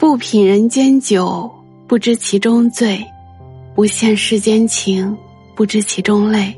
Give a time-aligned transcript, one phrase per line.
[0.00, 1.48] 不品人间酒，
[1.86, 3.04] 不知其中醉；
[3.74, 5.14] 不羡世间情，
[5.54, 6.56] 不知其中泪。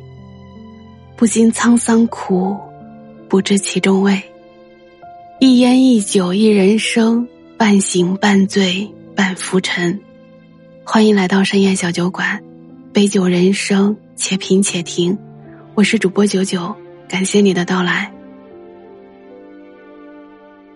[1.17, 2.57] 不经沧桑苦，
[3.29, 4.23] 不知其中味。
[5.41, 7.27] 一烟一酒一人生，
[7.57, 10.01] 半醒半醉半浮沉。
[10.85, 12.41] 欢迎来到深夜小酒馆，
[12.93, 15.19] 杯酒人生，且品且听。
[15.75, 16.73] 我是主播九九，
[17.09, 18.09] 感谢你的到来。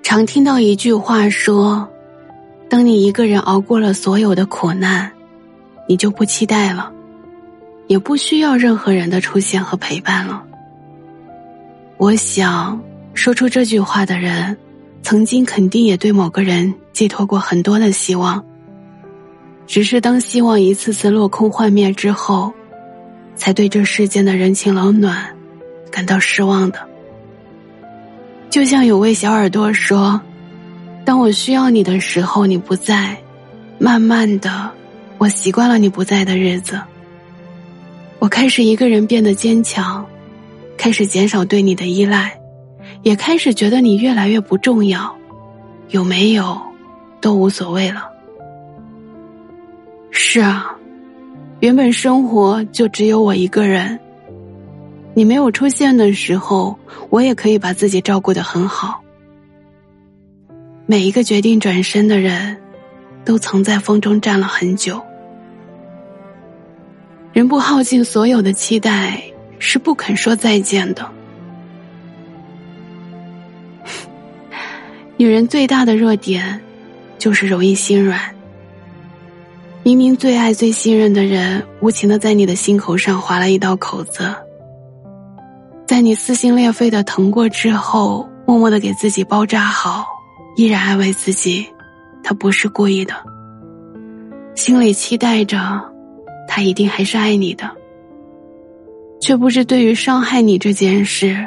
[0.03, 1.89] 常听到一句话说
[2.69, 5.11] ：“当你一个人熬过了所有的苦难，
[5.89, 6.93] 你就不期待了。”
[7.89, 10.43] 也不需要任何人的出现和陪伴了。
[11.99, 12.81] 我想，
[13.15, 14.57] 说出这句话的人，
[15.03, 18.45] 曾经肯定也对某个人寄托过很多的希望。
[19.69, 22.53] 只是当希望一次次落空幻灭之后，
[23.37, 25.25] 才对这世间的人情冷暖
[25.89, 26.81] 感到失望的。
[28.51, 30.21] 就像有位小耳朵说
[31.07, 33.17] ：“当我需要你的时候，你不在，
[33.79, 34.69] 慢慢的，
[35.19, 36.81] 我习惯了你不在的日子。”
[38.19, 40.05] 我开始一个人变得坚强，
[40.77, 42.37] 开始减少对你的依赖，
[43.05, 45.15] 也开始觉得你越来越不重要，
[45.91, 46.61] 有没有
[47.21, 48.09] 都无所谓了。
[50.11, 50.75] 是啊，
[51.61, 53.97] 原本生活就只有我一个人。
[55.15, 56.77] 你没有出现的时候，
[57.11, 59.01] 我也可以把自己照顾的很好。
[60.89, 62.57] 每一个决定转身的人，
[63.25, 65.03] 都曾在风中站了很久。
[67.33, 69.21] 人不耗尽所有的期待，
[69.59, 71.05] 是不肯说再见的。
[75.19, 76.61] 女人最大的弱点，
[77.19, 78.21] 就是容易心软。
[79.83, 84.33] 明明最爱、最信任的人，无情的在你的心口上划了一道口子，
[85.85, 90.07] 在你撕心裂肺的疼过之后，默默的给自己包扎好，
[90.57, 91.67] 依然安慰自己，
[92.23, 93.15] 他不是故意的，
[94.55, 95.95] 心里期待着。
[96.49, 97.71] 他一定还是爱你的，
[99.21, 101.47] 却不知对于伤害你这件事，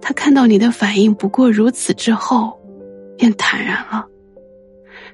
[0.00, 2.58] 他看到你的反应不过如此之后，
[3.18, 4.06] 便坦然了，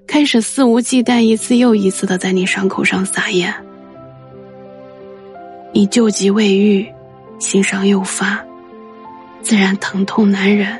[0.06, 3.52] 开始肆无忌惮一次又一次的在你伤口上撒盐。
[5.72, 6.86] 你旧疾未愈，
[7.38, 8.44] 心伤又发，
[9.40, 10.78] 自然疼痛难忍，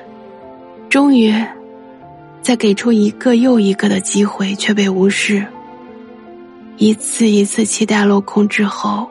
[0.91, 1.34] 终于，
[2.42, 5.47] 在给出一个又一个的机会，却被无视。
[6.76, 9.08] 一次一次期待落空之后，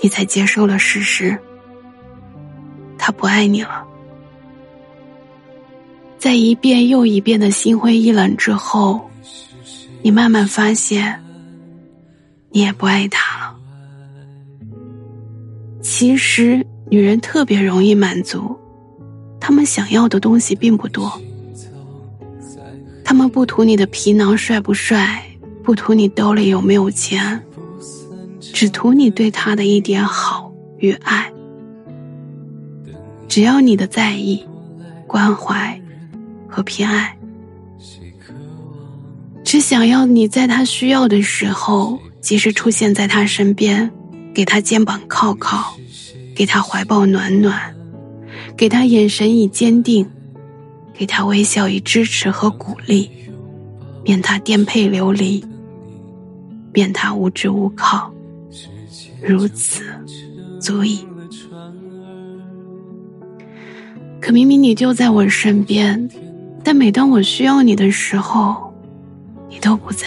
[0.00, 1.36] 你才接受了事实。
[2.96, 3.84] 他不爱你了。
[6.18, 9.00] 在一遍又一遍的心灰意冷之后，
[10.02, 11.20] 你慢慢发现，
[12.50, 13.56] 你也不爱他了。
[15.82, 18.56] 其实，女人特别容易满足，
[19.40, 21.20] 她们想要的东西并不多，
[23.04, 25.24] 他们不图你的皮囊帅不帅。
[25.62, 27.40] 不图你兜里有没有钱，
[28.40, 31.30] 只图你对他的一点好与爱。
[33.28, 34.42] 只要你的在意、
[35.06, 35.78] 关怀
[36.48, 37.14] 和偏爱，
[39.44, 43.88] 只想要你在他需要的时候及时出现在他身边，
[44.34, 45.76] 给他肩膀靠靠，
[46.34, 47.76] 给他怀抱暖暖，
[48.56, 50.10] 给他眼神以坚定，
[51.00, 53.10] 给他微笑以支持和鼓励，
[54.04, 55.42] 免他颠沛流离。
[56.72, 58.12] 便他无依无靠，
[59.22, 59.82] 如此
[60.60, 61.02] 足矣。
[64.20, 66.06] 可明明你就在我身边，
[66.62, 68.70] 但每当我需要你的时候，
[69.48, 70.06] 你都不在。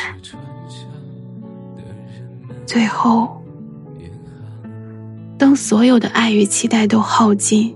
[2.67, 3.41] 最后，
[5.39, 7.75] 当所有的爱与期待都耗尽，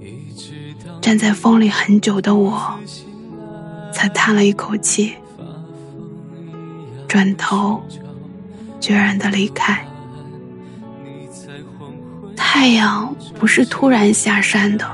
[1.02, 2.80] 站在风里很久的我，
[3.98, 5.16] 才叹了一口气，
[7.08, 7.82] 转头。
[8.80, 9.84] 决然的离开。
[12.36, 14.88] 太阳不是突然下山的，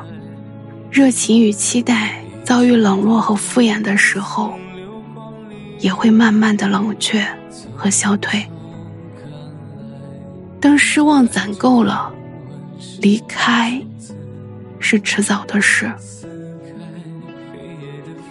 [0.90, 4.54] 热情与期待遭遇冷落和敷衍的时候，
[5.80, 7.28] 也会慢慢的冷却
[7.76, 8.42] 和消退。
[10.62, 12.10] 当失望攒够了，
[13.02, 13.80] 离开
[14.80, 15.92] 是迟早的事。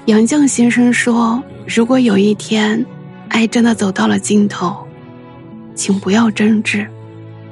[0.06, 2.84] 杨绛先生说：“如果有一天，
[3.28, 4.76] 爱真的走到了尽头。”
[5.74, 6.86] 请不要争执，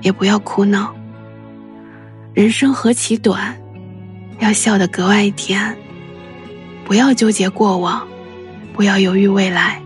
[0.02, 0.92] 也不要哭闹。
[2.34, 3.56] 人生何其短，
[4.40, 5.74] 要笑得格外甜。
[6.84, 8.06] 不要纠结过往，
[8.74, 9.80] 不要犹豫未来。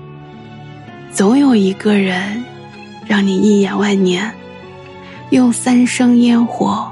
[1.13, 2.43] 总有一个人，
[3.07, 4.35] 让你一眼万年，
[5.31, 6.91] 用三生烟火，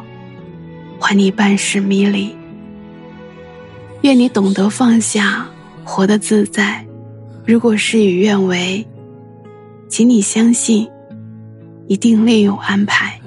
[1.00, 2.36] 还你半世迷离。
[4.02, 5.44] 愿你懂得放下，
[5.84, 6.84] 活得自在，
[7.44, 8.86] 如果事与愿违，
[9.88, 10.88] 请你相信，
[11.86, 13.18] 一定另有安排。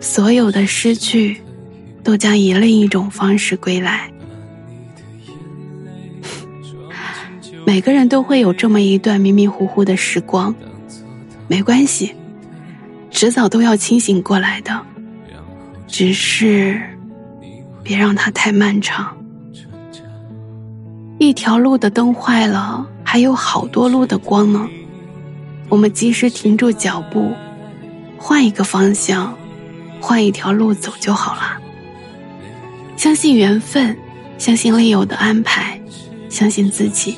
[0.00, 1.36] 所有的失去，
[2.02, 4.10] 都将以另一种方式归来。
[7.64, 10.54] 每个人都会有这么一段迷迷糊糊的时光，
[11.48, 12.14] 没关系，
[13.10, 14.80] 迟早都要清醒过来的。
[15.88, 16.80] 只是，
[17.82, 19.15] 别让它太漫长。
[21.26, 24.68] 一条路的灯坏了，还有好多路的光呢。
[25.68, 27.32] 我们及时停住脚步，
[28.16, 29.36] 换一个方向，
[30.00, 31.58] 换一条路走就好了。
[32.96, 33.96] 相信缘分，
[34.38, 35.80] 相信另有的安排，
[36.28, 37.16] 相信自己。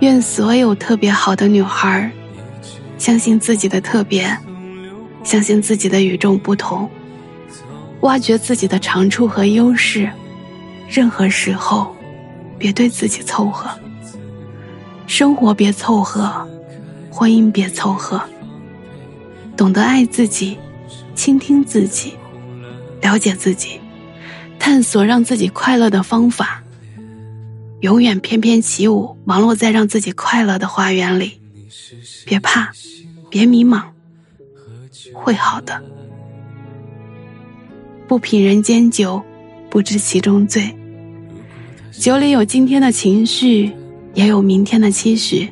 [0.00, 2.10] 愿所有特别好的女孩
[2.96, 4.24] 相信自己的特别，
[5.24, 6.88] 相信自己的与众不同，
[8.02, 10.08] 挖掘自己的长处和优势。
[10.88, 11.93] 任何时候，
[12.64, 13.68] 别对自己凑合，
[15.06, 16.48] 生活别凑合，
[17.10, 18.18] 婚姻别凑合。
[19.54, 20.56] 懂得爱自己，
[21.14, 22.14] 倾听自己，
[23.02, 23.78] 了解自己，
[24.58, 26.62] 探索让自己快乐的方法。
[27.80, 31.38] 永远翩翩起舞，忙碌在让自己快乐的花园里。
[32.24, 32.72] 别怕，
[33.28, 33.82] 别迷茫，
[35.12, 35.84] 会好的。
[38.08, 39.22] 不品人间酒，
[39.68, 40.74] 不知其中醉。
[41.98, 43.70] 酒里有今天的情绪，
[44.14, 45.48] 也有明天的期许。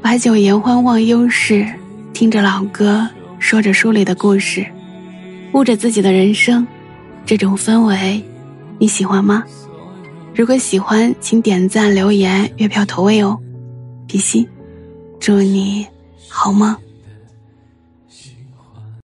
[0.00, 1.66] 把酒言欢，忘忧事。
[2.12, 3.06] 听着老歌，
[3.38, 4.64] 说着书里的故事，
[5.52, 6.66] 悟着自己的人生。
[7.26, 8.22] 这种氛围，
[8.78, 9.42] 你喜欢吗？
[10.32, 13.38] 如果喜欢，请点赞、留言、月票投喂哦，
[14.06, 14.46] 比心，
[15.18, 15.86] 祝你
[16.28, 16.74] 好梦。